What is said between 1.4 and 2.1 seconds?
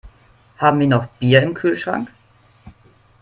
im Kühlschrank?